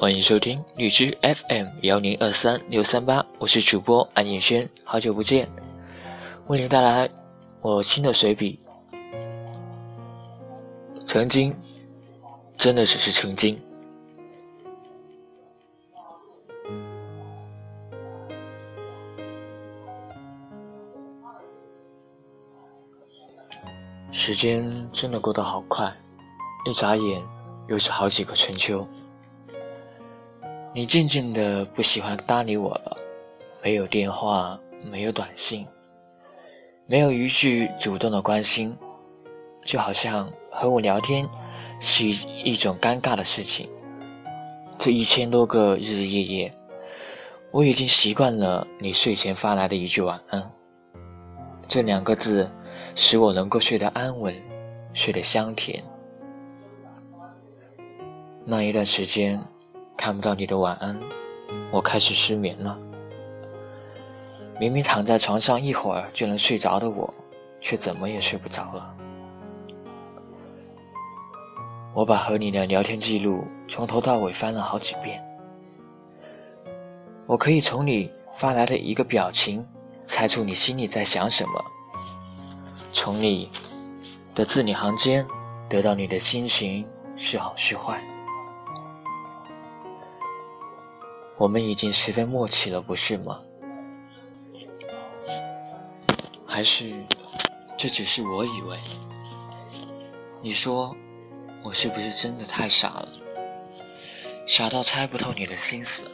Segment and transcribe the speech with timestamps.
[0.00, 5.46] 欢迎收听荔枝 FM 幺零二三六三八，我是主播安彦轩，好久不见，
[6.46, 7.06] 为您带来
[7.60, 8.58] 我新的随笔。
[11.06, 11.54] 曾经，
[12.56, 13.60] 真的只是曾经。
[24.10, 25.92] 时间真的过得好快，
[26.64, 27.22] 一眨眼
[27.68, 28.88] 又是好几个春秋。
[30.72, 32.96] 你渐渐的不喜欢搭理我了，
[33.60, 35.66] 没有电话，没有短信，
[36.86, 38.76] 没有一句主动的关心，
[39.64, 41.28] 就好像和我聊天
[41.80, 42.10] 是一
[42.44, 43.68] 一种尴尬的事情。
[44.78, 46.50] 这一千多个日日夜夜，
[47.50, 50.52] 我已经习惯了你睡前发来的一句晚安。
[51.66, 52.48] 这两个字
[52.94, 54.32] 使我能够睡得安稳，
[54.92, 55.82] 睡得香甜。
[58.44, 59.44] 那一段时间。
[60.00, 60.98] 看不到你的晚安，
[61.70, 62.78] 我开始失眠了。
[64.58, 67.12] 明明躺在床上一会儿就能睡着的我，
[67.60, 68.96] 却怎么也睡不着了。
[71.92, 75.22] 我把和你的聊天记录从头到尾翻了好几遍，
[77.26, 79.62] 我可以从你发来的一个表情
[80.06, 81.62] 猜出你心里在想什么，
[82.90, 83.50] 从你
[84.34, 85.26] 的字里行间
[85.68, 86.86] 得到你的心情
[87.18, 88.02] 是好是坏。
[91.40, 93.40] 我们已经十分默契了，不是吗？
[96.46, 96.92] 还是
[97.78, 98.76] 这只是我以为？
[100.42, 100.94] 你说
[101.62, 103.08] 我是不是真的太傻了？
[104.46, 106.06] 傻到猜不透你的心思，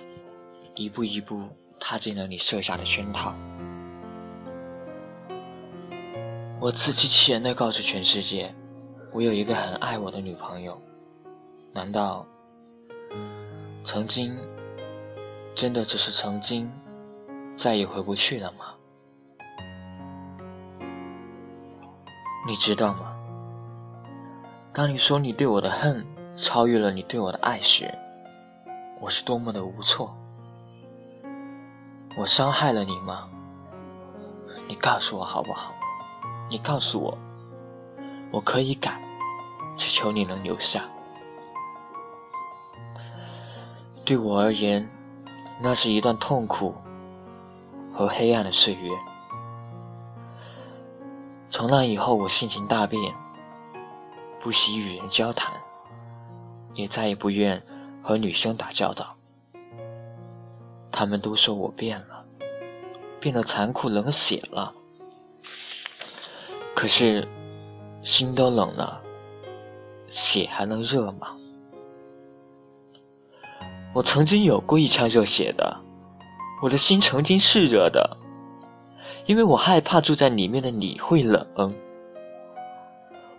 [0.76, 1.48] 一步一步
[1.80, 3.34] 踏进了你设下的圈套。
[6.60, 8.54] 我自欺欺人的告诉全世界，
[9.12, 10.80] 我有一个很爱我的女朋友。
[11.72, 12.24] 难道
[13.82, 14.32] 曾经？
[15.56, 16.70] 真的只是曾经，
[17.56, 18.74] 再也回不去了吗？
[22.46, 23.16] 你知道吗？
[24.70, 27.90] 当你说你对我的恨超越了你对我的爱时，
[29.00, 30.14] 我是多么的无措。
[32.18, 33.26] 我伤害了你吗？
[34.68, 35.72] 你告诉我好不好？
[36.50, 37.16] 你告诉我，
[38.30, 39.00] 我可以改，
[39.78, 40.84] 只求你能留下。
[44.04, 44.86] 对我而言。
[45.60, 46.74] 那是一段痛苦
[47.92, 48.90] 和黑暗的岁月。
[51.48, 53.14] 从那以后，我性情大变，
[54.40, 55.52] 不喜与人交谈，
[56.74, 57.62] 也再也不愿
[58.02, 59.16] 和女生打交道。
[60.90, 62.24] 他们都说我变了，
[63.20, 64.74] 变得残酷冷血了。
[66.74, 67.26] 可是，
[68.02, 69.02] 心都冷了，
[70.08, 71.36] 血还能热吗？
[73.96, 75.80] 我曾经有过一腔热血的，
[76.60, 78.18] 我的心曾经是热的，
[79.24, 81.74] 因为我害怕住在里面的你会冷。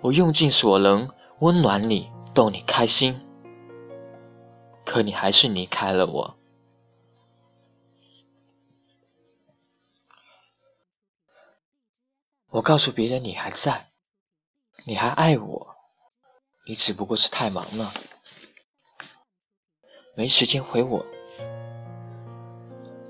[0.01, 1.07] 我用尽所能
[1.41, 3.23] 温暖你，逗你开心，
[4.84, 6.35] 可你还是离开了我。
[12.50, 13.90] 我告诉别人你还在，
[14.88, 15.67] 你还爱我，
[16.67, 17.94] 你只不过是太忙了。
[20.17, 21.05] 没时间回我，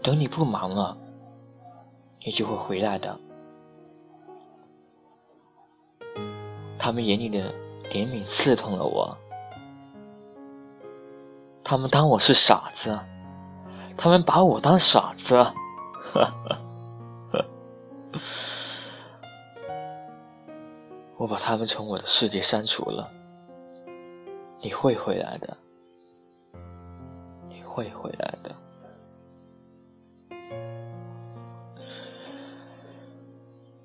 [0.03, 0.97] 等你不忙了，
[2.19, 3.17] 你就会回来的。
[6.77, 7.49] 他们眼里的
[7.85, 9.17] 怜悯刺痛了我，
[11.63, 12.99] 他们当我是傻子，
[13.95, 15.37] 他们把我当傻子，
[21.15, 23.09] 我把他们从我的世界删除了。
[24.59, 25.57] 你会回来的。
[27.77, 28.55] 会回来的，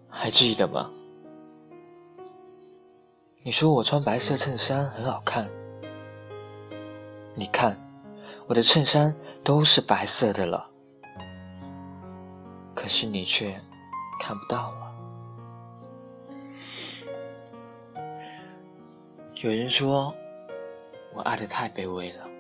[0.08, 0.90] 还记得吗？
[3.42, 5.46] 你说我穿白色衬衫很好看，
[7.34, 7.78] 你看
[8.46, 10.66] 我的衬衫都是白色的了，
[12.74, 13.60] 可是你却
[14.18, 14.90] 看不到了。
[19.34, 20.14] 有人说
[21.12, 22.31] 我爱的太卑微了。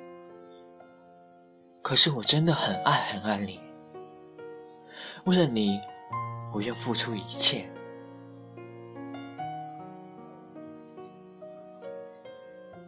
[1.82, 3.60] 可是我真的很爱很爱你，
[5.24, 5.80] 为了你，
[6.52, 7.68] 我愿付出一切。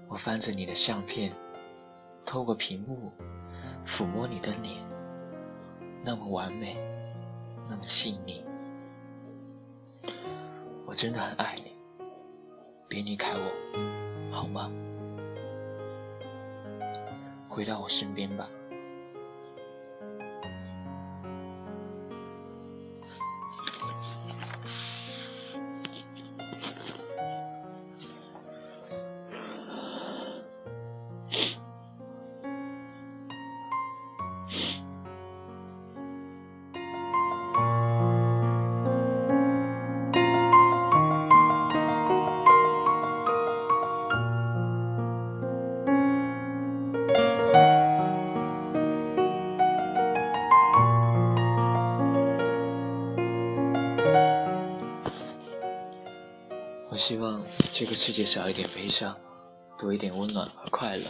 [0.08, 1.32] 我翻着你的相片，
[2.24, 3.10] 透过屏幕
[3.84, 4.80] 抚摸你的脸，
[6.04, 6.76] 那么完美，
[7.68, 8.44] 那么细腻。
[10.86, 11.72] 我真的很爱你，
[12.88, 14.70] 别离开我，好吗？
[17.48, 18.48] 回到我身边吧。
[57.06, 57.42] 希望
[57.74, 59.14] 这个世界少一点悲伤，
[59.78, 61.04] 多一点温暖和快乐。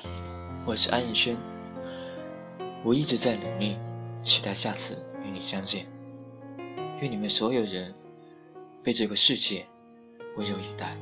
[0.66, 1.38] 我是安逸轩，
[2.82, 3.76] 我一直在努力，
[4.20, 5.86] 期待下次与你相见。
[7.00, 7.94] 愿你们所有人
[8.82, 9.64] 被这个世界
[10.36, 10.96] 温柔以待。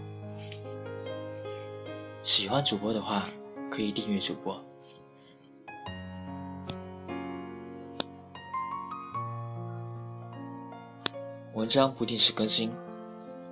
[2.23, 3.31] 喜欢主播的话，
[3.71, 4.63] 可以订阅主播。
[11.55, 12.71] 文章不定时更新，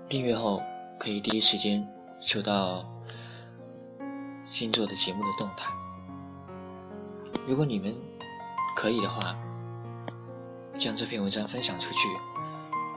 [0.06, 0.62] 订阅后。
[1.00, 1.82] 可以第一时间
[2.20, 2.84] 收到
[4.46, 5.72] 新做的节目的动态。
[7.48, 7.96] 如果你们
[8.76, 9.34] 可以的话，
[10.78, 12.06] 将这篇文章分享出去，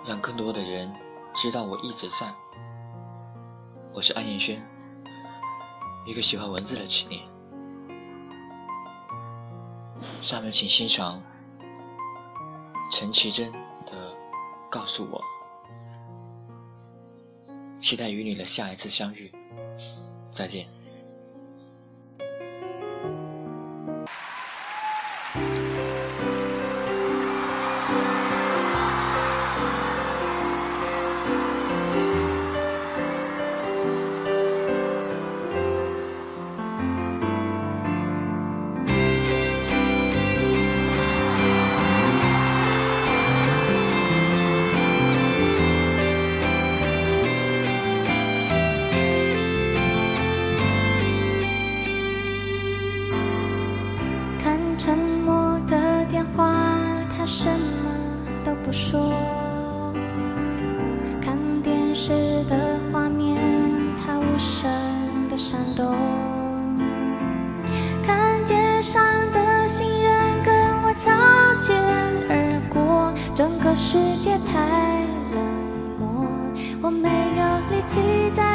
[0.05, 0.93] 让更多的人
[1.33, 2.29] 知道我一直在。
[3.93, 4.61] 我是安彦轩，
[6.05, 7.23] 一个喜欢文字的青年。
[10.21, 11.21] 下面请欣赏
[12.91, 13.49] 陈绮贞
[13.85, 14.11] 的
[14.69, 15.21] 《告诉我》。
[17.83, 19.29] 期待与你的下一次相遇，
[20.31, 20.65] 再见。
[54.85, 56.53] 沉默的电话
[57.15, 57.89] 他什么
[58.43, 59.13] 都不说
[61.21, 62.11] 看电视
[62.49, 63.41] 的画面
[63.95, 64.69] 它无声
[65.29, 65.95] 的闪动
[68.05, 69.01] 看街上
[69.31, 70.53] 的行人跟
[70.83, 71.81] 我擦肩
[72.27, 74.99] 而过整个世界太
[75.33, 75.41] 冷
[75.97, 76.27] 漠
[76.81, 78.01] 我没有力气
[78.35, 78.52] 再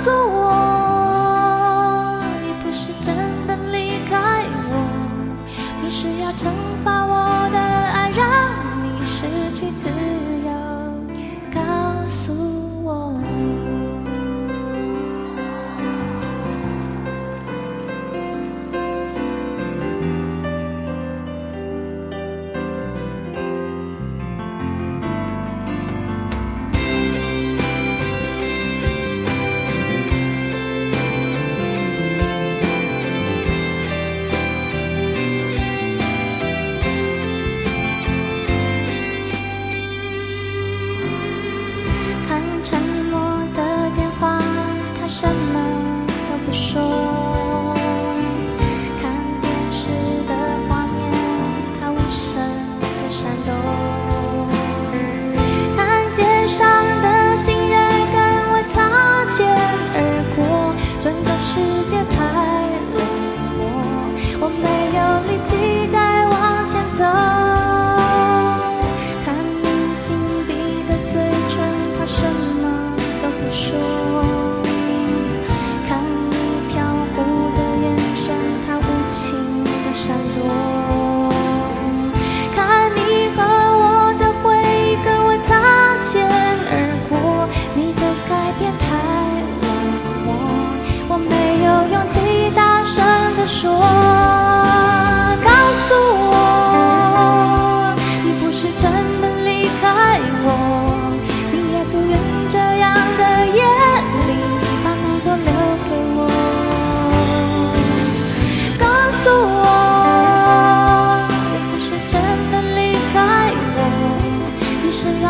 [0.00, 0.39] 诉我，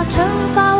[0.08, 0.79] 惩罚我